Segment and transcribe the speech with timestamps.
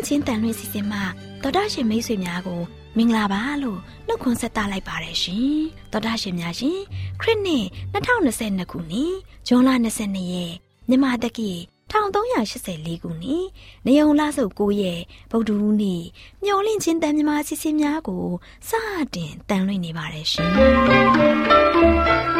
[0.00, 0.98] AWR မျော်လင့်ခြင်းတန်လွင့်စီစဉ်မှ
[1.42, 2.60] တော်တာရှင်မိတ်ဆွေများကို
[2.96, 5.58] မင်္ဂလာပါလို့နှုတ်ခွန်းဆက်သလိုက်ပါတယ်ရှင်
[5.92, 6.78] တော်တာရှင်များရှင်
[7.20, 9.14] ခရစ်နှစ်2022ခုနှစ်
[9.46, 9.70] ဇွန်လ
[10.00, 10.52] 22ရက်
[10.88, 11.50] မြန်မာတက္ကီ
[11.90, 13.46] 1384ခုနှစ်
[13.86, 16.02] နေုံလဆုပ်9ရက်ဗုဒ္ဓဟူးနေ့
[16.44, 18.26] မျော်လင့်ခြင်းတန်မြမာစီစဉ်များကို
[18.68, 18.70] စ
[19.14, 22.39] တင်တန်လွင့်နေပါတယ်ရှင်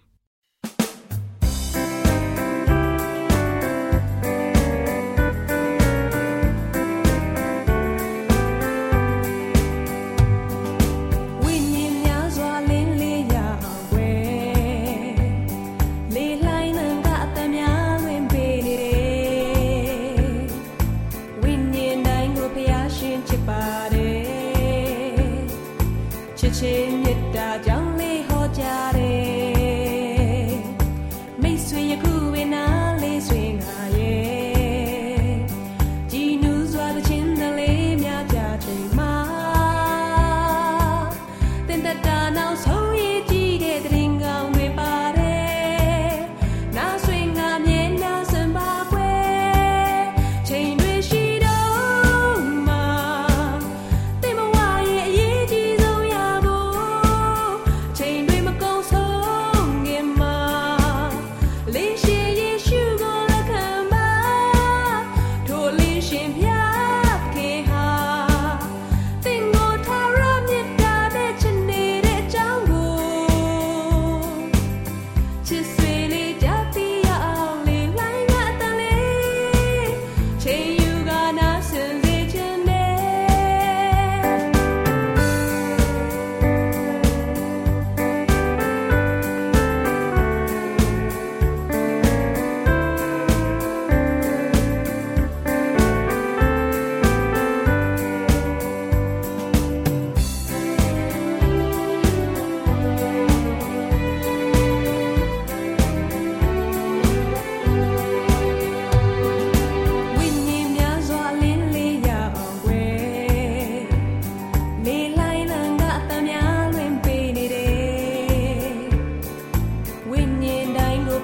[66.11, 66.60] ရှင်မြတ်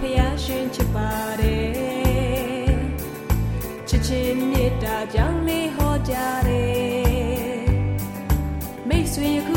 [0.02, 2.78] ဖျားရှင်ချစ်ပါတယ်
[3.88, 6.16] ချစ်ချင်းမေတ္တာကြောင့်လေးဟောကြ
[6.48, 7.68] တယ်
[8.88, 9.50] မိတ်ဆွေယခ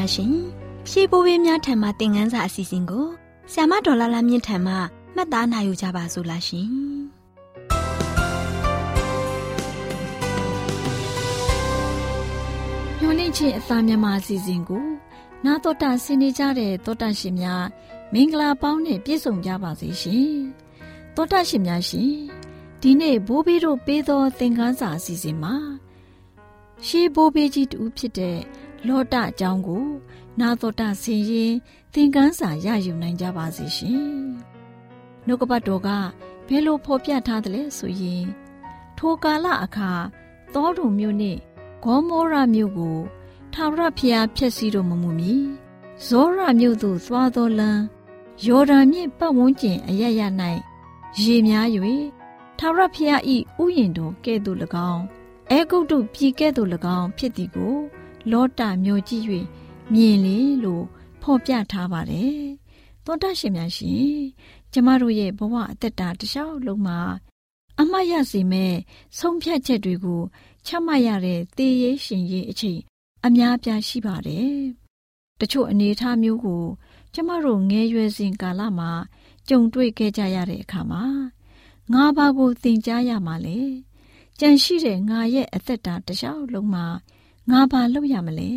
[0.00, 0.34] များရှင်
[0.90, 3.06] ရှေးဘိုးဘေးများထံမှသင်ခန်းစာအစီအစဉ်ကို
[3.52, 4.74] ဆ iam ဒေါ်လာလာမြင့်ထံမှ
[5.14, 6.68] မှတ်သားနိုင်ယူကြပါစို့လားရှင်
[13.00, 14.86] ညွန်လင့်ချင်းအသားမြန်မာအစီအစဉ်ကို
[15.44, 17.64] နာတော်တာဆင်းနေကြတဲ့တောတာရှင်များ
[18.12, 20.30] မင်္ဂလာပေါင်းနဲ့ပြည့်စုံကြပါစေရှင်
[21.16, 22.12] တောတာရှင်များရှင်
[22.80, 25.54] ဒီနေ့ဘိုးဘေးတို့ပေးသောသင်ခန်းစာအစီအစဉ်မှာ
[26.86, 28.38] ရှေးဘိုးဘေးကြီးတူဖြစ်တဲ့
[28.86, 29.84] လောတအကြောင်းကို
[30.40, 31.52] နာတော်တာဆင်ရင်
[31.92, 34.10] သင်ခန်းစာရယူနိုင်ကြပါစေရှင်။
[35.26, 35.88] နှုတ်ကပတ်တော်က
[36.46, 38.24] ဘယ်လိုဖော်ပြထားသလဲဆိုရင်
[38.98, 39.90] ထိုကာလအခါ
[40.54, 41.38] သောတုံမြို့နှင့်
[41.82, 42.98] ဂေါမောရမြို့ကို
[43.52, 45.34] ထာဝရဘုရားဖျက်ဆီးတော်မမူမီ
[46.06, 47.82] ဇောရမြို့သို့သွားသောလမ်း
[48.46, 50.20] ယော်ဒန်မြစ်ပတ်ဝန်းကျင်အရရ၌
[51.20, 51.66] ရေများ၍
[52.58, 53.20] ထာဝရဘုရား၏
[53.62, 54.58] ဥယျင်တော်ကဲ့သို့၎
[54.90, 55.02] င်း
[55.50, 56.68] အဲဂုတ်တုပြည်ကဲ့သို့၎
[56.98, 57.76] င်းဖြစ်သည်ကို
[58.30, 59.24] လောတမျိုးကြည့်၍
[59.92, 60.84] မြင်လေလို့
[61.22, 62.40] ဖော်ပြထားပါတယ်။
[63.04, 64.10] သောတရှင်များရှင်
[64.72, 66.98] ကျမတို့ရဲ့ဘဝအသက်တာတစ်လျှောက်လုံးမှာ
[67.80, 68.74] အမှတ်ရစေမဲ့
[69.18, 70.22] ဆုံးဖြတ်ချက်တွေကို
[70.66, 72.80] ချမှတ်ရတဲ့သေရေးရှင်ရေးအချိန်
[73.26, 74.56] အများပြားရှိပါတယ်။
[75.40, 76.64] တချို့အနေအထားမျိုးကို
[77.14, 78.90] ကျမတို့ငယ်ရွယ်စဉ်ကာလမှာ
[79.48, 81.04] ကြုံတွေ့ခဲ့ကြရတဲ့အခါမှာ
[81.92, 83.60] ငါဘာကိုသင်ကြားရမှာလဲ။
[84.40, 86.86] ကြံရှိတဲ့ငါရဲ့အသက်တာတစ်လျှောက်လုံးမှာ
[87.48, 88.50] ငါဘာလုပ်ရမလဲ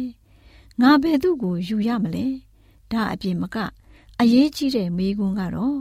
[0.82, 2.26] ငါဘယ်သူ့ကိုယူရမလဲ
[2.92, 3.58] ဒါအပြင်မက
[4.20, 5.80] အရေးကြီးတဲ့မိကွန်းကတော့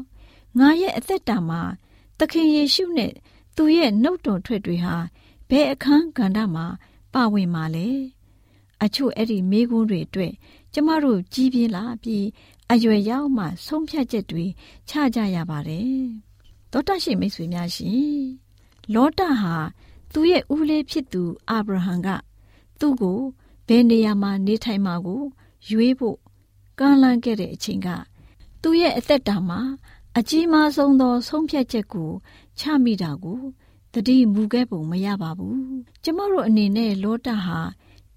[0.59, 1.61] ငါရဲ့အသက်တာမှာ
[2.19, 3.13] သခင်ယေရှုနဲ့
[3.57, 4.97] သူရဲ့နှုတ်တော်ထွက်တွေဟာ
[5.49, 6.67] ဘယ်အခန်းကဏ္ဍမှာ
[7.15, 7.89] ပါဝင်မှာလဲ
[8.83, 10.33] အချို့အဲ့ဒီမိကွန်းတွေအတွက်
[10.73, 12.27] ကျမတို့ကြီးပြင်းလာပြီး
[12.73, 14.45] အရွယ်ရောက်မှဆုံးဖြတ်ချက်တွေ
[14.89, 16.03] ချကြရပါတယ်
[16.73, 18.23] သောတရှိမိတ်ဆွေများရှင်
[18.95, 19.55] လောတဟာ
[20.13, 22.09] သူ့ရဲ့ဦးလေးဖြစ်သူအာဗြဟံက
[22.83, 23.21] သူ့ကို
[23.69, 25.23] ဘယ်နေရာမှာနေထိုင်မှာကို
[25.71, 26.19] ရွေးဖို့
[26.79, 27.89] ကမ်းလှမ်းခဲ့တဲ့အချိန်က
[28.63, 29.61] သူ့ရဲ့အသက်တာမှာ
[30.19, 32.11] အကြီးမားဆုံးသော ဆုံးဖြတ်ချက်ကို
[32.59, 33.41] ချမိတာကို
[33.93, 35.61] တတိမူခဲ့ပုံမရပါဘူး
[36.03, 37.59] ကျမတို့အနေနဲ့လောတဟာ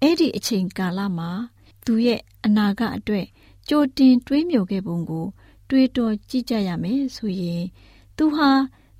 [0.00, 1.30] အဲ့ဒီအချိန်ကာလမှာ
[1.84, 3.26] သူရဲ့အနာဂတ်အတွက်
[3.68, 5.26] ကြိုတင်တွေးမြော်ခဲ့ပုံကို
[5.68, 7.62] တွေးတောကြည့်ကြရမယ်ဆိုရင်
[8.16, 8.50] သူဟာ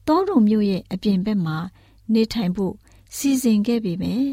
[0.07, 1.57] တောတုံမြို့ရဲ့အပြင်ဘက်မှာ
[2.13, 2.75] နေထိုင်ဖို့
[3.17, 4.31] စီစဉ်ခဲ့ပေမယ့်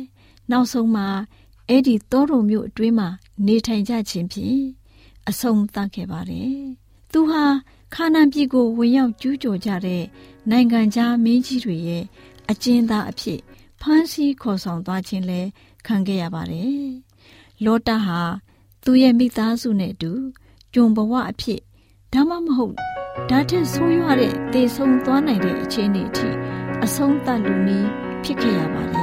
[0.54, 1.08] နောက်ဆုံးမှာ
[1.70, 3.10] အဲ့ဒီတောတုံမြို့အတွင်းမှာ
[3.48, 4.62] နေထိုင်ကြခြင်းဖြင့်
[5.30, 6.56] အဆုံးသတ်ခဲ့ပါတယ်။
[7.12, 7.44] သူဟာ
[7.94, 10.04] ခါနန်ပြည်ကိုဝင်ရောက်ကျူးကျော်ကြတဲ့
[10.50, 12.04] နိုင်ငံခြားမင်းကြီးတွေရဲ့
[12.50, 13.40] အကျဉ်းသားအဖြစ်
[13.82, 15.42] ဖမ်းဆီးခေါ်ဆောင်သွားခြင်းလဲ
[15.88, 16.84] ခံခဲ့ရပါတယ်။
[17.66, 18.20] လောတဟာ
[18.84, 20.12] သူ့ရဲ့မိသားစုနဲ့အတူ
[20.74, 21.62] ဂျုံဘဝအဖြစ်
[22.14, 22.76] ဒါမှမဟုတ်
[23.30, 26.30] ဒါထက်ဆိုးရွားတဲ့တေဆုံးသွားနိုင်တဲ့အခြေအနေအထိ
[26.84, 27.90] အဆုံးသတ်လူနည်း
[28.24, 29.03] ဖြစ်ခဲ့ရပါတယ်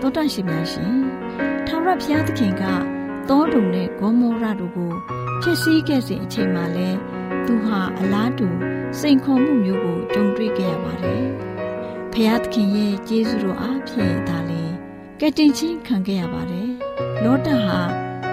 [0.00, 0.94] တောတရှိများရှင်
[1.66, 2.64] ထာဝရဘုရားသခင်က
[3.28, 4.92] တောတုံနဲ့ဂေါမောရတို့ကို
[5.40, 6.88] ဖျက်ဆီးခဲ့စဉ်အချိန်မှာလဲ
[7.46, 8.48] သူဟာအလားတူ
[8.98, 11.26] စိန်ခေါ်မှုမျိုးကိုကြုံတွေ့ခဲ့ရပါတယ်။
[12.12, 14.62] ဘုရားသခင်ရဲ့ကျေးဇူးတော်အားဖြင့်ဒါလေ
[15.20, 16.70] ကက်တင်ချင်းခံခဲ့ရပါတယ်။
[17.24, 17.80] လောတဟာ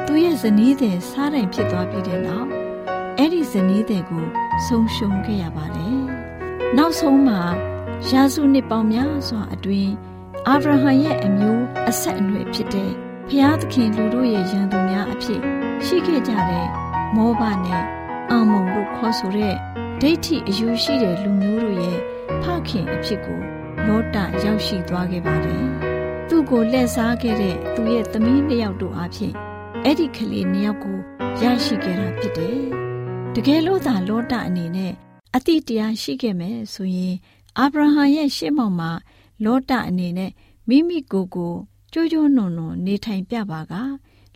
[0.06, 2.48] သူ့ရဲ့ဇနီးတဲ့စားတိုင်ဖြစ်သွားပြီးတဲ့နောက်
[3.18, 4.26] အဲ့ဒီဇနီးတဲ့ကို
[4.66, 6.00] ဆုံးရှုံးခဲ့ရပါတယ်။
[6.78, 7.42] နောက်ဆုံးမှာ
[8.10, 9.94] ရာစုနှစ်ပေါင်းများစွာအတွင်း
[10.50, 12.92] အာဗြဟံရဲ့အမျိုးအဆက်အနွယ်ဖြစ်တဲ့
[13.30, 15.42] ဖျားသခင်လူတို့ရဲ့ရန်သူများအဖြစ်
[15.86, 16.68] ရှိခဲ့ကြတဲ့
[17.16, 17.84] မောဘနဲ့
[18.32, 19.56] အာမုန်တို့ခေါ်ဆိုတဲ့
[20.02, 22.00] ဒိဋ္ဌိအယူရှိတဲ့လူမျိုးတို့ရဲ့
[22.42, 23.40] ဖခင်အဖြစ်ကို
[23.88, 25.66] လောတရောက်ရှိသွားခဲ့ပါတယ်။
[26.30, 29.34] သူ့ကိုလက်စားခဲ့တဲ့သူရဲ့သမီးနှစ်ယောက်တို့အဖြစ်
[29.84, 30.98] အဲ့ဒီကလေးနှစ်ယောက်ကို
[31.42, 32.60] ရရှိခဲ့တာဖြစ်တယ်။
[33.36, 34.94] တကယ်လို့သာလောတအနေနဲ့
[35.36, 37.16] အတိတရားရှိခဲ့မယ်ဆိုရင်
[37.60, 38.92] အာဗြဟံရဲ့ရှေ့မှောက်မှာ
[39.44, 40.32] လောတအနေနဲ့
[40.70, 41.54] မိမိကိုယ်ကို
[41.94, 43.74] ကြိုးကြိုးနုံနုံနေထိုင်ပြပါက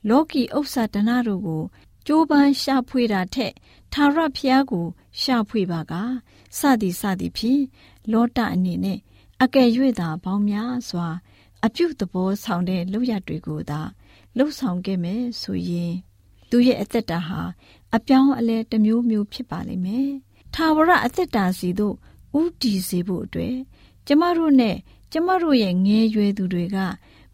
[0.10, 1.64] လောကီဥစ္စာဒနာတို့ကို
[2.08, 3.54] ကြိုးပမ်းရှာဖွေတာထက်
[3.94, 4.86] သာရဖျားကို
[5.22, 5.94] ရှာဖွေပါက
[6.58, 7.64] စသည်စသည်ဖြင့်
[8.12, 9.00] လောတအနေနဲ့
[9.44, 11.08] အကယ်၍သာပေါင်းများစွာ
[11.66, 13.82] အပြုသဘောဆောင်တဲ့လုပ်ရတွေကိုသာ
[14.38, 15.94] လှုပ်ဆောင်ခဲ့မယ်ဆိုရင်
[16.50, 17.42] သူရဲ့အသက်တာဟာ
[17.96, 20.10] အပြောင်းအလဲတစ်မျိုးမျိုးဖြစ်ပါလိမ့်မယ်။
[20.56, 21.96] သာဝရအသက်တာစီတို့
[22.40, 23.56] ဥတီစေဖို့အတွက်
[24.08, 24.76] ကျမတို့နဲ့
[25.12, 26.78] ကျမတို့ရဲ့ငယ်ရွယ်သူတွေက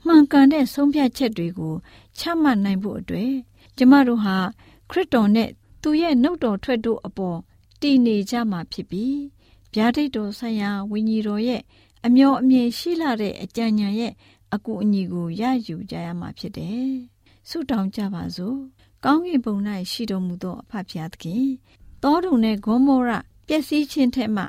[0.06, 1.76] မှန်ကန်တဲ့ဆုံးဖြတ်ချက်တွေကို
[2.18, 3.34] ချမှတ်နိုင်ဖို့အတွက်
[3.78, 4.38] ကျမတို့ဟာ
[4.90, 5.50] ခရစ်တော်နဲ့
[5.82, 7.38] သူရဲ့နှုတ်တော်ထွက်တို့အပေါ်
[7.82, 9.20] တည်နေကြမှာဖြစ်ပြီး
[9.74, 11.62] ဗျာဒိတ်တော်ဆိုင်ရာဝိညာဉ်တော်ရဲ့
[12.06, 14.14] အမျော်အမြင်ရှိလာတဲ့အကြံဉာဏ်ရဲ့
[14.54, 16.92] အကူအညီကိုရယူကြရမှာဖြစ်တယ်။
[17.50, 18.58] ဆုတောင်းကြပါစို့။
[19.04, 19.56] ကောင်းကင်ဘုံ၌
[19.92, 21.46] ရှိတော်မူသောအဖဖျားသခင်
[22.04, 23.12] တောတုံနဲ့ဂေါမောရ
[23.48, 24.44] ပျက်စီးခြင်းထက်မှ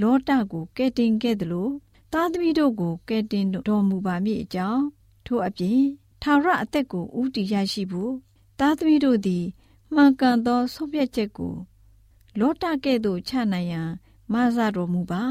[0.00, 1.68] လောတကိုကဲတင်ခဲ့သလို
[2.12, 4.84] သားသမီးတို့ကိုကဲတင်တော်မူပါမည်အကြောင်း
[5.26, 5.80] ထို့အပြင်
[6.22, 8.12] ထာဝရအသက်ကိုဥတီရရှိဖို့
[8.58, 9.44] သသားသမီးတို့သည်
[9.94, 11.54] မှန်ကန်သောဆုံးဖြတ်ချက်ကို
[12.38, 13.90] လောတကဲ့သို့ချနိုင်ရန်
[14.32, 15.22] မဆတော်မူပါ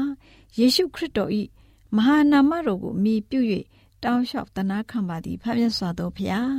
[0.58, 1.30] ယေရှုခရစ်တော်၏
[1.96, 3.40] မဟာနာမတော်ကိုမြည်ပြု၍
[4.02, 6.54] တောင်းလျှောက်တနာခံပါသည်ဖခင်စွာတော်ဖျား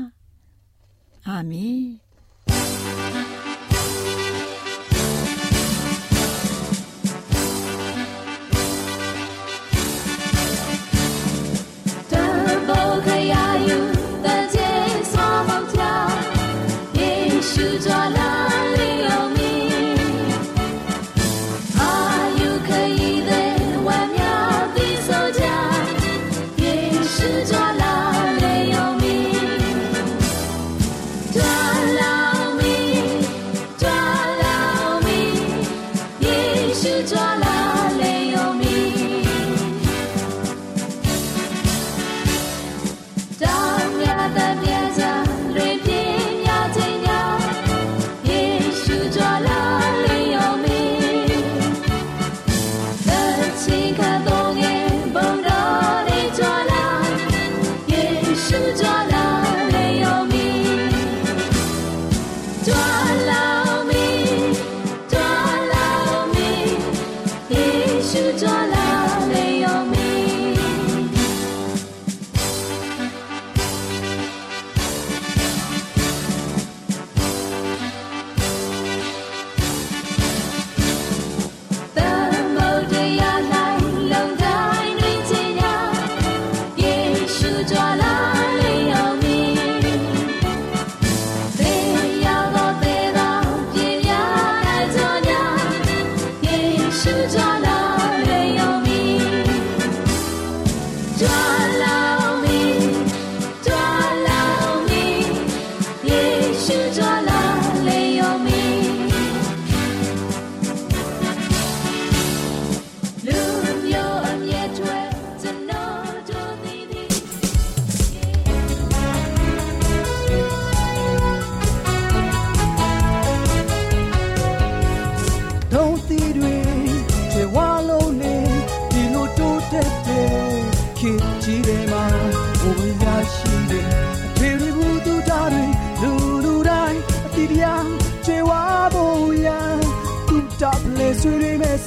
[1.27, 1.81] အာမင်
[13.05, 13.50] ဆွေ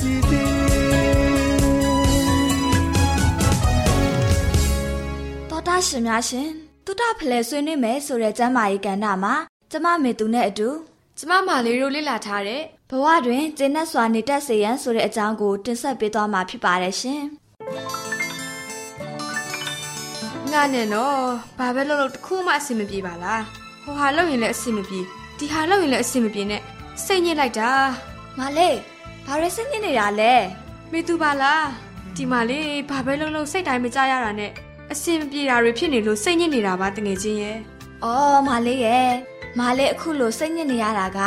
[0.05, 0.49] စီစဉ်
[5.51, 6.49] တော်တာရှင်များရှင်
[6.87, 9.35] တုဒဖလဲဆွေးနွေးမယ်ဆိုတဲ့ကျမ်းမာရေးကဏ္ဍမှာ
[9.71, 10.69] ကျမမေသူနဲ့အတူ
[11.19, 17.23] ကျမမာလေးတို့လေ့လာထားတဲ့ဘဝတွင်ကျင့်တ်စွာနေတတ်စေရန်ဆိုတဲ့အကြောင်းကိုတင်ဆက်ပေးသွားမှာဖြစ်ပါတယ်ရှင်
[20.53, 21.19] ငါနဲ့တော့
[21.59, 23.43] ဘာပဲလုပ်လို့တခုမှအဆင်မပြေပါလား
[23.85, 25.01] ဟိုဟာလုပ်ရင်လည်းအဆင်မပြေ
[25.39, 26.63] ဒီဟာလုပ်ရင်လည်းအဆင်မပြေနဲ့
[27.05, 27.71] စိတ်ညစ်လိုက်တာ
[28.39, 28.77] မလေး
[29.27, 30.33] ဘာရဲစိတ်ညစ်နေတာလဲ
[30.93, 31.65] မေသူပါလား
[32.17, 34.51] ဒီမှာလေဘာပဲလုံးလုံးစိတ်တိုင်းမကြရတာနဲ့
[34.93, 37.59] အစင်ပြေတာတွေဖြစ်နေလို့စိတ်ညစ်နေတာပါတငယ်ချင်းရဲ့
[38.05, 39.11] အော်မလေးရဲ့
[39.59, 41.19] မလေးအခုလိုစိတ်ညစ်နေရတာက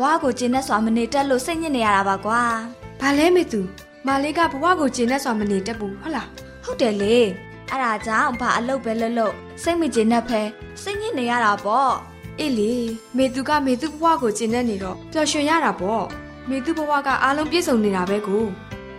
[0.00, 2.42] ဘဝကိုကျင်းတဲ့စွာမနေတက်လို့စိတ်ညစ်နေရတာပါကွာ
[3.00, 3.60] ဘာလဲမေသူ
[4.06, 6.28] မလေးကဘဝကိုကျင်းတဲ့စွာမနေတက်ဘူးဟုတ်လား
[6.64, 7.16] ဟုတ်တယ်လေ
[7.68, 10.42] အဲ့ဒါကြောင့်ဘာအလုပ်ပဲလုပ်လို့စိတ်မကျင်းတဲ့ဖဲ
[10.82, 11.92] စိတ်ညစ်နေရတာပေါ့
[12.38, 12.74] အေးလေ
[13.16, 16.04] မေသူကမေသူဘဝကိုကျင်းတဲ့နေတော့ပျော်ရွှင်ရတာပေါ့
[16.48, 18.44] မေသူဘဝကအားလုံးပြည့်စုံနေတာပဲကို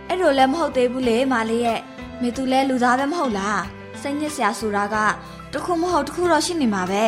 [0.08, 1.80] အဲ့လိုလည်းမဟုတ်သေးဘူးလေမလေးရဲ့
[2.22, 3.62] မေသူလည်းလူသားပဲမဟုတ်လား
[4.00, 4.96] စိတ်ညစ်စရာဆိုတာက
[5.52, 7.04] တခုမဟုတ်တခုတော့ရှိနေမှာပဲ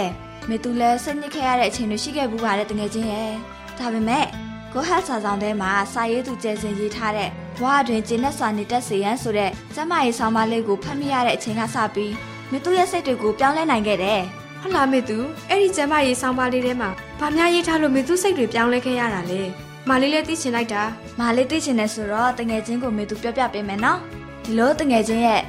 [0.48, 3.32] မေသူလည်းစိတ်ညစ်ခဲ့ရတဲ့အချိန်တွေရှိခဲ့ဘူးပါတဲ့တကယ်ချင်းရဲ့
[3.78, 4.26] ဒါပေမဲ့
[4.72, 7.28] ကိုဟတ်စာဆောင်ထဲမှာစာရေးသူကျဲစင်ရေးထားတဲ့
[7.58, 12.14] ဘဝတွင်ကျင်းတဲ့စွာနေတတ်စေရန်ဆိုတဲ့ကျမရေးဆောင်မလေးကိုဖတ်မိရတဲ့အချိန်ကစပြီး
[12.50, 14.20] မေသူရဲ့စိတ်တွေကိုပြောင်းလဲနိုင်ခဲ့တယ်
[14.60, 15.18] ဟုတ်လားမေသူ
[15.48, 16.90] အဲ့ဒီကျမရေးဆောင်ပါလေးထဲမှာ
[17.20, 19.42] ဗာများရေးထားလို့မေသူစိတ်တွေပြောင်းလဲခဲ့ရတာလေ
[19.88, 20.82] မလေးလည်းသိချင်လိုက်တာ
[21.18, 23.98] မလေးသိချင်တယ်ဆိုတော့တငယ်ချင်းကိုမေသူပြောပြပေးမယ်နော်
[24.44, 25.42] ဒီလိုတငယ်ချင်းရဲ့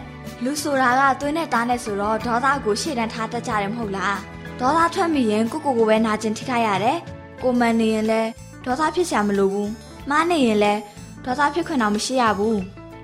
[0.44, 4.18] လူဆိုတာကသွေးနဲ့သားနဲ့ဆိုတော့ဒေါသကိုရှေ့တန်းထားတတ်ကြတယ်မဟုတ်လား
[4.60, 6.98] ဒေါသထွက်မိရင်ကိုကိုကိုပဲနာကျင်ထိခိုက်ရတယ်
[7.44, 8.30] ကိုမန်နေရင်လည်း
[8.66, 9.72] ဒေါသဖြစ်စရာမလိုဘူး
[10.10, 10.80] မားနေရင်လည်း
[11.26, 12.60] ဒေါသဖြစ်ခွင့်တော့မရှိရဘူး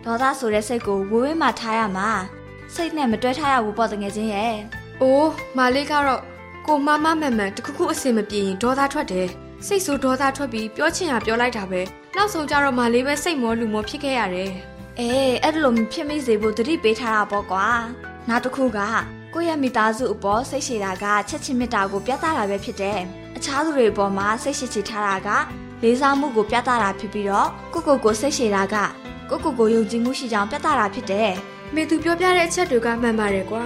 [0.05, 2.09] ဒေါသဆိုတဲ့စိတ်ကိုဝေးဝေးမှထားရမှာ
[2.73, 4.55] စိတ်နဲ့မတွဲထားရဘူးပေါ့တငယ်ချင်းရဲ့
[5.01, 6.21] အိုးမလေးကတော့
[6.67, 9.29] ကိုမမမှန်မှန်တခုခုအစင်မပြေရင်ဒေါသထွက်တယ်
[9.67, 11.81] စိတ်ဆိုးဒေါသထွက်ပြီးပြောချင်ရပြောလိုက်တာပဲ
[12.15, 14.51] နောက်ဆုံးကြတော့မလေးပဲစိတ်မောလူမောဖြစ်ခဲ့ရတယ်
[14.99, 17.67] အေးအဲ့လိုဖြစ်မိစေဖို့တတိပေးထားတာပေါ့ကွာ
[18.29, 18.79] နောက်တစ်ခုက
[19.33, 22.99] ကိုယ့်ရဲ့မိသားစုအပေါ်စိတ်ရှည်တာကချက်ချင်းမေတ္တာကိုပြသတာပဲဖြစ်တယ်
[23.37, 25.29] အခြားသူတွေအပေါ်မှာစိတ်ရှည်ချထားတာက
[25.83, 28.75] လေးစားမှုကိုပြသတာဖြစ်ပြီးတော့ကိုကိုကိုစိတ်ရှည်တာက
[29.29, 31.31] ကိုကိုကိုယုံကြည်မှုရှိကြောင်းပြသတာဖြစ်တယ်
[31.73, 33.63] မေသူပြောပြတဲ့အချက်တွေကမှန်ပါတယ်ကွာ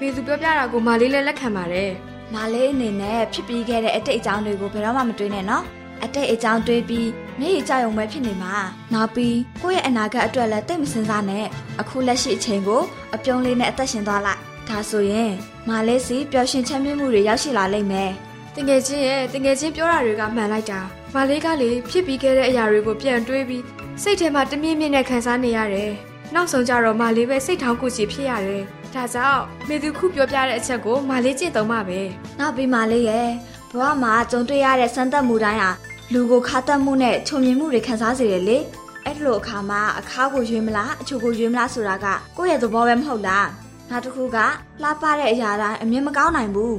[0.00, 1.90] မေသူပြောပြတာကိုမလေးလည်းလက်ခံပါတယ်
[2.34, 5.64] မမလေးအနေနဲ့ဖြစ်ပြီးခဲ့တဲ့အတိတ်အကြောင်းတွေကိုဘယ်တော့မှမတွေးနဲ့နော်
[6.04, 7.08] အတိတ်အကြောင်းတွေးပြီး
[7.40, 8.54] မျက်ရည်ကျုံပဲဖြစ်နေမှာ
[8.92, 11.46] နောက်ပြီးကိုယ့်ရဲ့အနာဂတ်အတွက်လည်းတိတ်မစင်စားနဲ့
[11.80, 12.82] အခုလက်ရှိအချိန်ကို
[13.14, 15.32] အပြုံးလေးနဲ့အသက်ရှင်သွားလိုက်ဒါဆိုရင်
[15.68, 18.10] မလေးစီပျော်ရွှင်ချမ်းမြေ့မှုတွေရောက်ရှိလာလိမ့်မယ်
[18.56, 20.80] တငယ်ချင်းရဲ့တငယ်ချင်းပြောတာတွေကမှန်လိုက်တာ
[21.14, 23.62] မလေးကလေဖြစ်ပြီးခဲ့တဲ့အရာတွေကိုပြန်တွေးပြီး
[24.02, 25.92] စိတ်ထဲမှာတမြင့်မြင့်နဲ့ခံစားနေရတယ်
[26.34, 32.00] နောက်ဆုံးကြတော့မလေးပဲစိတ်ထောင်းကိုချီဖြစ်ရတယ် ဒါကြောင့်မေသူခုပြောပြတဲ့အချက်ကိုမလေးကျင့်သုံးပါပဲ
[32.38, 33.28] နောက်ပြီးမလေးရဲ့
[33.70, 35.70] ဘဝမှာကြုံတွေ့ရတဲ့စမ်းသပ်မှုတိုင်းဟာ
[36.12, 38.58] လူကိုခါတက်မှုနဲ့ချုံမြင်မှုတွေခံစားစေတယ်လေ
[39.04, 42.06] အဲ့ဒီလိုအခါမှာအခါကိုရွေးမလားအချိုကိုရွေးမလားဆိုတာက
[42.36, 43.48] ကိုယ့်ရဲ့သဘောပဲမဟုတ်လား
[43.90, 44.38] နောက်တစ်ခုက
[44.82, 46.76] လှပတဲ့အရာတိုင်းအမြင်မကောင်းနိုင်ဘူး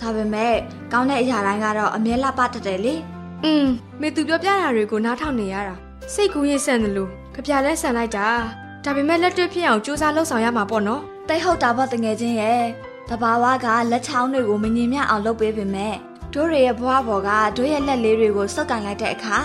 [0.00, 0.54] ဒါပေမဲ့
[0.92, 2.94] ကောင်းတဲ့အရာတိုင်းကတော့အမြဲလှပတတ်တယ်လေ
[3.44, 3.66] อืม
[4.00, 5.74] မေသူပြောပြတာတွေကိုနားထောင်နေရတာ
[6.12, 8.28] စိတ်ကူးရင်ဆန်တယ်လို့ကြပြလဲဆန်လိုက်တာ
[8.84, 12.62] ဒါပေမဲ့လက်တွေ့ဖြစ်အောင်စူးစမ်းလှုပ်ဆောင်ရမှာပေါ့နော် တိတ်ဟုတ်တာပေါ့တငယ်ချင်းရဲ့
[13.08, 15.94] တဘာဝကလက်ချောင်းတွေကိုမငြင်မြအောင်လုပ်ပေးပေမဲ့
[16.32, 19.36] တို့တွေရဲ့ဘဝပေါ်ကတို့ရဲ့လက်လေးတွေကိုစုပ်ကန်လိုက်တဲ့အခါ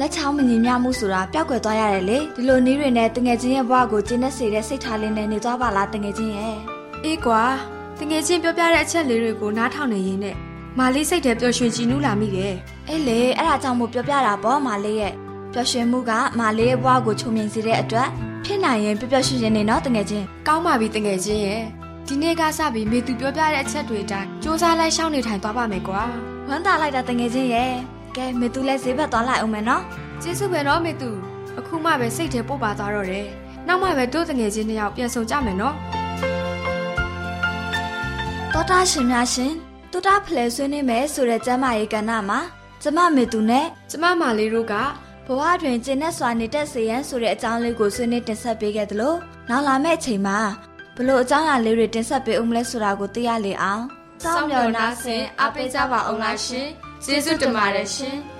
[0.00, 6.56] လက်ချောင်းမငြင်မြမှုဆိုတာပျောက်ကွယ်သွားရတယ်လေဒီလိုနည်းတွေနဲ့တငယ်ချင်းရဲ့ဘဝကိုကျင်းနေစေတဲ့စိတ်ထားလေးနဲ့နေသွားပါလားတငယ်ချင်းရဲ့
[7.04, 7.42] အေးကွာ
[8.00, 10.36] တငယ်ချင်းပြောပြတဲ့အချက်လေးတွေကိုနားထောင်နေရင်းနဲ့
[10.78, 12.54] မလေးစိတ်ထဲပျော်ရွှင်ကြည်နူးလာမိတယ်
[12.88, 15.12] အေးလေအဲ့ဒါကြောင့်မို့ပြောပြတာပေါ့မာလေးရဲ့
[15.56, 18.08] ပျော်ရွှင်မှုကမာလေးရဲ့ဘဝကိုချုံမြင်စေတဲ့အတွက်
[18.44, 21.62] ဖြစ်နိုင်ရင်ပျော်ပျော်ရွှင်ရွှင်နေနော်တငယ်ချင်းကောင်းပါပြီတငယ်ချင်းရဲ့
[22.06, 26.02] ဒီနေ့ကစပြီးမေသူပြောပြတဲ့အချက်တွေအတိုင်းစူးစမ်းလိုက်ရှောင်းနေထိုင်သွားပါမယ်ကွာ
[26.48, 27.72] ဝမ်းသာလိုက်တာတငယ်ချင်းရဲ့
[28.16, 29.82] ကဲမေသူလည်းဈေးဘက်သွားလိုက်အောင်မယ်နော်
[30.22, 31.10] ကျေးဇူးပဲနော်မေသူ
[31.58, 33.26] အခုမှပဲစိတ်ထဲပို့ပါသွားတော့တယ်
[33.66, 35.74] နောက်မှပဲတို့တငယ်ချင်းနှစ်ယောက်ပြန်ဆုံကြမယ်နော်
[38.52, 39.52] တောတာရှင်များရှင်
[39.92, 42.40] တောတာဖလဲဆွေးနေမယ်ဆိုတဲ့ကျမ်းမာရေးကဏ္ဍမှာ
[42.82, 44.74] ကျမမေသူနဲ့ကျမမာလေးတို့က
[45.26, 49.14] ဘဝတွင်ကျင့်တဲ့စွာနေတဲ့စေရန်ဆိုတဲ့အကြောင်းလေးကိုဆွေးနွေးတင်ဆက်ပေးခဲ့သလို
[49.48, 50.38] နောက်လာမယ့်အချိန်မှာ
[50.96, 53.82] ဘလို့အကြောင်းအရာလေးတွေတင်ဆက်ပေးဦးမလဲဆိုတာကိုသိရလေအောင်
[54.24, 56.66] စောင့်မျှော်နာဆင်အားပေးကြပါအောင်လားရှင်
[57.04, 58.35] ကျေးဇူးတင်ပါတယ်ရှင်င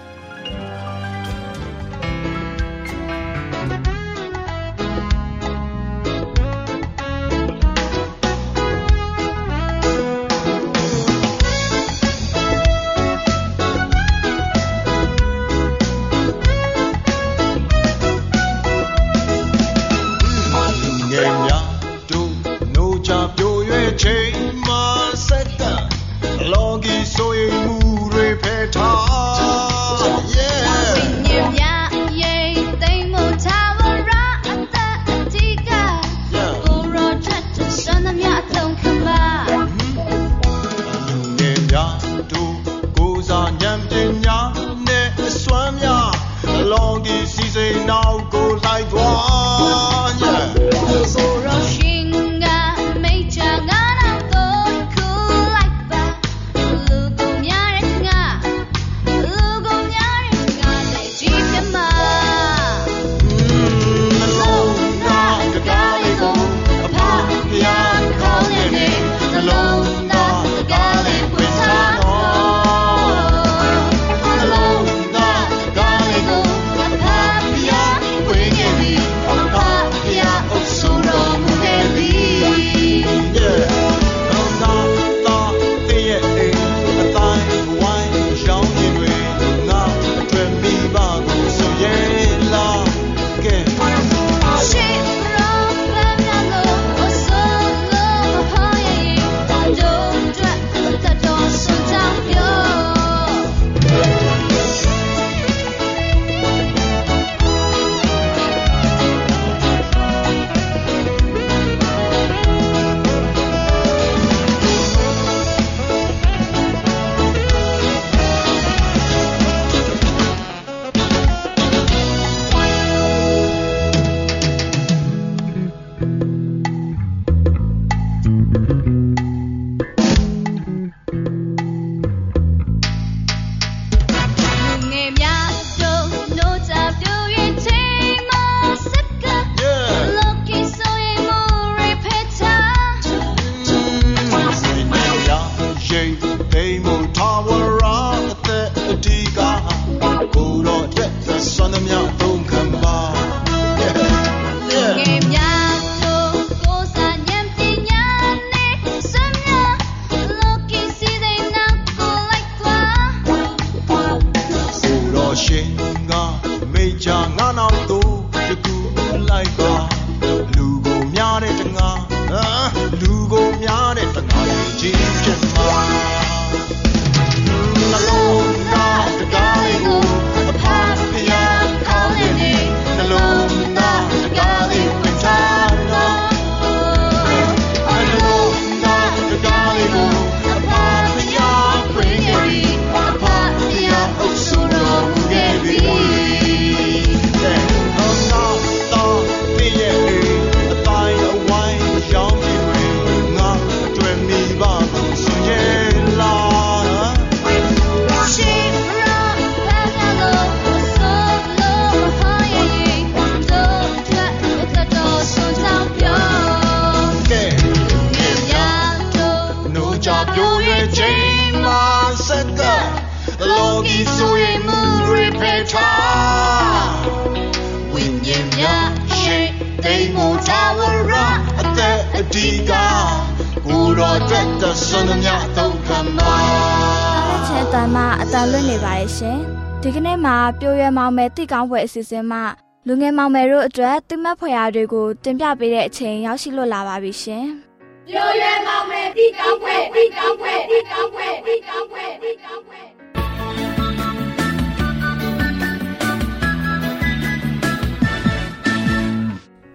[238.47, 239.39] မှအတန်လွတ်နေပါရဲ့ရှင်
[239.83, 242.43] ဒီကနေ့မှာပြိုရွယ်မောင်မယ်တိကောင်းပွဲအစီအစဉ်မှာ
[242.87, 247.47] လူငယ်မောင်မယ်တို့အတွက်တိမတ်ဖွယ်ရာတွေကိုတင်ပြပေးတဲ့အချိန်ရောက်ရှိလို့လာပါပြီရှင်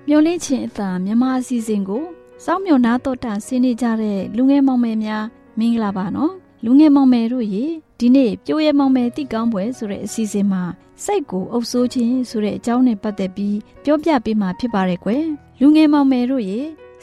[0.08, 2.04] မျောလင်းချင်းအသာမြန်မာအစီအစဉ်ကို
[2.46, 5.24] စောင့်မျှော်နာတော်တာဆင်းနေကြတဲ့လူငယ်မောင်မယ်များ
[5.60, 6.34] မင်္ဂလာပါနော်
[6.66, 7.66] လူငယ်မောင်မယ်တို့ရေ
[8.00, 10.64] ဒီနေ့ပြိုးရဲမောင်မယ်တိကောင်းပွဲဆိုတဲ့အစီအစဉ်မှာ
[11.04, 15.26] စိတ်ကိုအုပ်ဆိုးခြင်းဆိုတဲ့အကြောင်းနဲ့ပတ်သက်ပြီးပြောပြပေးမှာဖြစ်ပါတယ်ကွယ်
[15.60, 16.60] လူငယ်မောင်မယ်တို့ရေ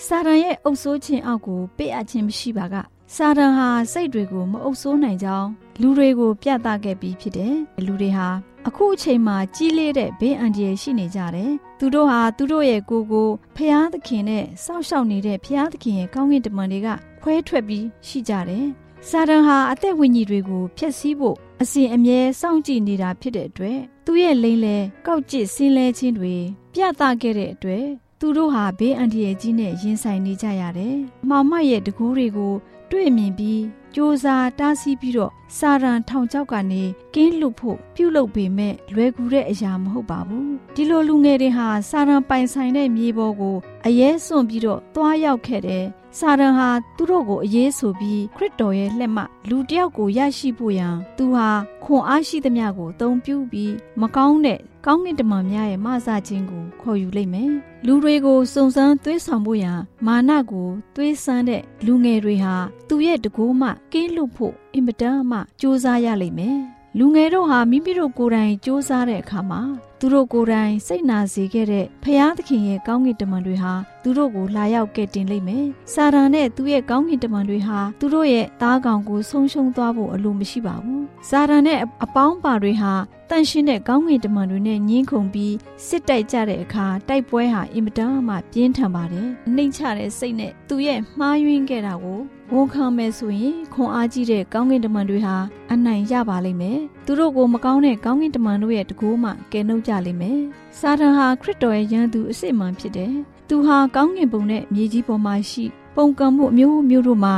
[0.07, 2.75] စာရန်ရဲ့အုပ်ဆိုးခြင်းအောက်ကိုပေးအပ်ခြင်းမရှိပါက
[3.15, 5.49] စာရန်ဟာစိတ်တွေကိုမအုပ်ဆိုးနိုင်ကြောင်း
[5.81, 7.55] လူတွေကိုပြသခဲ့ပြီးဖြစ်တယ်
[7.87, 8.29] လူတွေဟာ
[8.67, 16.89] အခုအချိန်မှာကြီးလေးတဲ့ဘေးအန္တရာယ်ရှိနေကြတယ်။သူတို့ဟာသူတို့ရဲ့ကိုယ်ကိုဖျားသခင်နဲ့စောင့်ရှောက်နေတဲ့ဖျားသခင်ရဲ့ကောင်းကင်တမန်တွေက
[17.23, 18.67] ခွဲထွက်ပြီးရှိကြတယ်။
[19.07, 26.35] စာတန်ဟာအသက်ဝိညာဉ်တွေကိုဖျက်ဆီးဖို့အစဉ်အမြဲစောင့်ကြည့်နေတာဖြစ်တဲ့အတွက်သူ့ရဲ့လိမ်လဲကောက်ကျစ်ဆင်းလဲခြင်းတွေ
[26.73, 27.87] ပြသခဲ့တဲ့အတွက်
[28.21, 30.97] သူတို့ဟာဘေးအန္တရာယ်ကြီးနဲ့ရင်ဆိုင်နေကြရတယ်။
[31.29, 32.55] မောင်မရဲ့တကူးတွေကို
[32.91, 34.25] တွေ့မြင်ပြီးစ조사
[34.59, 36.83] တားဆီးပြီးတော့ စာရန်ထောင်ချောက်ကနေ
[37.15, 43.57] ကင်းလွတ်ဖို့ပြုလုပ်ပေမဲ့လွယ်ကူတဲ့အရာမဟုတ်ပါဘူးဒီလိုလူငယ်တွေဟာစာရန်ပိုင်ဆိုင်တဲ့မြေပေါ်ကို
[43.87, 45.85] အရေးစွန့်ပြီးတော့သွားရောက်ခဲ့တယ်
[46.19, 51.49] စာရန်ဟာသူတို့ကိုအရေးဆိုပြီးခရစ်တော်ရဲ့လက်မှလူတစ်ယောက်ကိုရရှိဖို့ရန်သူဟာ
[51.85, 57.53] ခွန်အားရှိသမျှကိုအသုံးပြုပြီးမကောင်းတဲ့ကောင်းကင်တမန်များရဲ့မဆခြင်းကိုခေါ်ယူလိုက်မယ်
[57.87, 62.55] လူတွေကိုစုံစမ်းသွေးဆောင်ဖို့ရန်မာနကိုသွေးဆန်းတဲ့လူငယ်တွေဟာ
[62.89, 66.61] သူ့ရဲ့တကိုးမှကင်းလွတ်ဖို့အင်မတန်မှစူးစမ်းရလိမ့်မယ်
[66.99, 69.63] လူငယ်တို့ဟာမိမိတို့ကိုယ်တိုင်စူးစမ်းတဲ့အခါမှာ
[70.01, 82.93] သူတို့ကိုယ်တိုင်စိတ်နာစေခဲ့တဲ့ဖျားသခင်ရဲ့ကောင်းကင်တမန်တွေဟာသူတို့ကိုလာရောက်ကဲ့တင်လိမ့်မယ်။စာရန်နဲ့သူ့ရဲ့ကောင်းကင်တမန်တွေဟာသူတို့ရဲ့သားကောင်ကိုဆုံးရှုံးသွားဖို့အလိုမရှိပါဘူး။စာရန်နဲ့အပေါင်းပါတွေဟာ
[83.31, 85.55] တန်ရှင်းတဲ့ကောင်းကင်တမန်တွေနဲ့ညှင်းခုန်ပြီး
[85.87, 92.21] စစ်တိုက်ကြတဲ့အခါတိုက်ပွဲဟာအင်မတန်မှပြင်းထန်ပါတယ်။နှိမ့်ချတဲ့စိတ်နဲ့သူ့ရဲ့မှားယွင်းခဲ့တာကို
[92.53, 95.37] ဝန်ခံမယ်ဆိုရင်ခွန်အားကြီးတဲ့ကောင်းကင်တမန်တွေဟာ
[95.73, 100.41] အနိုင်ရပါလိမ့်မယ်။ သူတို့ကိုမကောင်းတဲ့ကောင်းကင်တမန်တို့ရဲ့တကူမှကယ်နှုတ်ကြလိမ့်မယ်။
[100.79, 103.13] စာတန်ဟာခရစ်တော်ရဲ့ယန္တူအစစ်မှန်ဖြစ်တယ်။
[103.49, 105.65] သူဟာကောင်းကင်ဘုံနဲ့မြေကြီးပေါ်မှာရှိ
[105.97, 107.35] ပုံကံမှုအမျိုးမျိုးတို့မှာ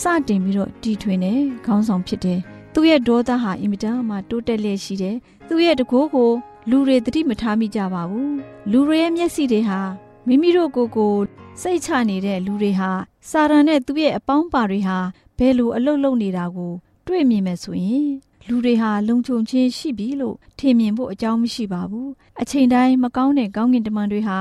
[0.00, 2.38] စတင်ပြီးတော့တီထွင်တဲ့ခေါင်းဆောင်ဖြစ်တယ်။
[2.74, 5.16] သူ့ရဲ့ဒေါသဟာအင်မတန်မှတိုးတက်လျက်ရှိတယ်။
[5.48, 6.30] သူ့ရဲ့တကူကို
[6.70, 8.32] လူတွေသတိမထားမိကြပါဘူး။
[8.70, 9.80] လူတွေရဲ့မျက်စိတွေဟာ
[10.26, 11.14] မိမိတို့ကိုယ်ကို
[11.60, 12.90] စိတ်ချနေတဲ့လူတွေဟာ
[13.30, 14.98] စာရန်နဲ့သူ့ရဲ့အပေါင်းပါတွေဟာ
[15.38, 16.72] ဘယ်လိုအလုတ်လုံနေတာကို
[17.06, 18.08] တွေ့မြင်မယ်ဆိုရင်
[18.48, 22.10] လူတွေဟာလုံခြုံခြင်းရှိပြီလို့ထင်မြင်ဖို့အကြောင်းမရှိပါဘူး
[22.42, 24.38] အချိန်တိုင်းမကောင်းတဲ့ကောင်းကင်တမန်တွေဟာ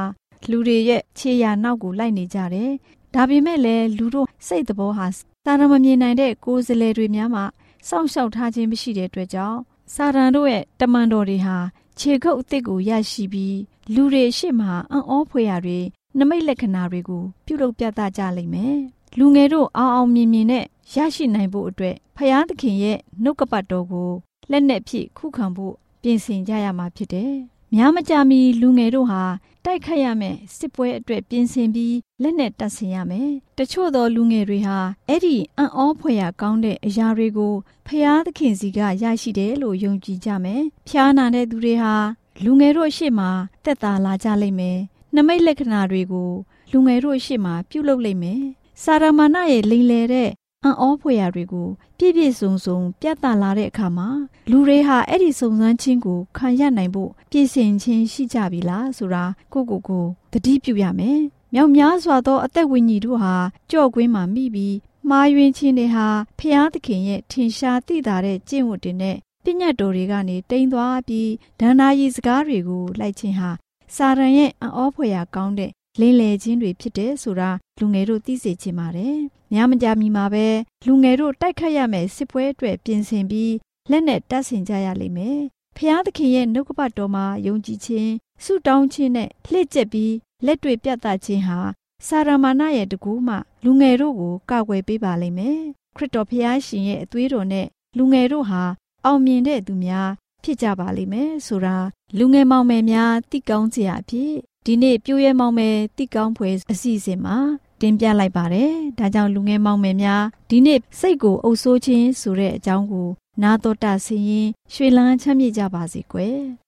[0.49, 2.71] လူတွေရဲ့ခြေရာနောက်ကိုလိုက်နေကြတယ်
[3.13, 7.41] ဒါပေမဲ့လည်းလူတို့စိတ်သဘောဟာစာရမမြင်နိုင်တဲ့ကိုယ်စလဲတွေများမှ
[7.87, 9.59] စောင့်ရှောက်ထားခြင်းမရှိတဲ့အတွက်ကြောင့်
[9.93, 11.57] စာရန်တို့ရဲ့တမန်တော်တွေဟာ
[11.99, 13.57] ခြေခုပ်အစ်စ်ကိုရရှိပြီး
[13.93, 15.79] လူတွေရှေ့မှာအံ့ဩဖွယ်ရာတွေ
[16.17, 18.77] နမိတ်လက္ခဏာတွေကိုပြုလုပ်ပြသကြလိမ့်မယ်။
[19.19, 24.11] လူငယ်တို့အောင်အောင်မြင်မြင်နဲ့ ရရှိနိုင်ဖို့အတွက်ဖယားသခင်ရဲ့နှုတ်ကပတ်တော်ကို
[24.51, 27.33] လက်နဲ့ဖြည့်ခုခံဖို့ပြင်ဆင်ကြရမှာဖြစ်တယ်။
[27.73, 29.23] များမကြမီလူငယ်တို့ဟာ
[29.65, 37.53] တိုက်ခတ်ရမယ်စစ်ပွဲအတွက်ပြင်ဆင်ပြီးလက်နဲ့တပ်ဆင်ရမယ်။တချို့သောလူငယ်တွေဟာအဲ့ဒီအံ့ဩဖွယ်ရာကောင်းတဲ့အရာတွေကို
[37.87, 41.95] ဖယားသခင်စီကရရှိတယ်လို့ယုံကြည်ကြမယ်။ဖျားနာတဲ့သူတွေဟာ
[42.43, 43.29] လူငယ်တို့ရှေ့မှာ
[43.65, 44.79] တက်တာလာကြလိမ့်မယ်။
[45.15, 46.31] နမိတ်လက္ခဏာတွေကို
[46.71, 48.41] လူငယ်တို့ရှေ့မှာပြုလုပ်လိမ့်မယ်။
[48.83, 50.29] စာရမဏရဲ့လိန်လေတဲ့
[50.63, 54.07] အံ့ဩဖွယ်ရာတွေကိုပြည့်ပြည့်စုံစုံ ပြသလာတဲ့အခါမှာ
[54.51, 59.23] လူတွေဟာအဲ့ဒီစုံစမ်းခြင်းကိုခံရနိုင်ဖို့ပြင်ဆင်ခြင်းရှိကြပြီလားဆိုတာ
[59.53, 61.19] ကိုကိုကိုတတိပြုရမယ်။
[61.53, 63.35] မြောက်များစွာသောအသက်ဝိညာဉ်တို့ဟာ
[63.71, 64.75] ကြော့ကွင်းမှာမိပြီး
[65.09, 66.07] မှားယွင်းခြင်းတွေဟာ
[66.39, 73.49] ဖျားသခင်ရဲ့ထင်ရှားသိတာတဲ့ကျင့်ဝတ်တွေနဲ့ပညတ်တော်တွေကနေတိမ်သွားပြီးဒဏ္ဍာရီစကားတွေကိုလိုက်ခြင်းဟာ
[73.95, 79.17] စာရန်ရဲ့အံ့ဩဖွယ်ရာကောင်းတဲ့ လင်းလေခြင်းတွေဖြစ်တယ်ဆိုတာလူငယ်တို့သိစေချင်ပါတယ်။
[79.53, 80.47] ညမကြမီမှာပဲ
[80.85, 83.53] လူငယ်တို့တိုက်ခတ်ရမယ်စစ်ပွဲအတွက်ပြင်ဆင်ပြီး
[83.91, 85.39] လက်နဲ့တပ်ဆင်ကြရလိမ့်မယ်။
[85.77, 88.11] ဖျားသခင်ရဲ့နှုတ်ကပတ်တော်မှာယုံကြည်ခြင်း
[88.43, 90.13] ဆုတောင်းခြင်းနဲ့လှည့်ကျက်ပြီး
[90.45, 91.59] လက်တွေ့ပြသခြင်းဟာ
[92.07, 95.59] စာရမဏရဲ့တကူမှလူငယ်တို့ကိုကာကွယ်ပေးပါလိမ့်မယ်။
[95.95, 98.63] ခရစ်တော်ဖျားရှင်ရဲ့အသွေးတော်နဲ့လူငယ်တို့ဟာ
[99.05, 100.09] အောင်မြင်တဲ့သူများ
[100.43, 101.77] ဖြစ်ကြပါလိမ့်မယ်ဆိုတာ
[102.17, 104.31] လူငယ်မောင်မယ်များသိကောင်းစရာအဖြစ်
[104.65, 107.37] ဒီနေ့ပြိုးရဲမောင်မယ်တိကောင်းဖွယ်အစီအစဉ်မှာ
[107.81, 113.07] တင်ပြလိုက်ပါတယ်။ဒါကြောင့်လူငယ်မောင်မယ်များဒီနေ့စိတ်ကိုအုပ်ဆိုးခြင်းဆိုတဲ့အကြောင်းကို
[113.41, 116.39] နာတော်တာဆင်းရင်ရွှေလန်းချမ်းမြေ့ကြပါစေကွယ်။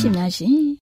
[0.00, 0.85] ရှင်များရှင်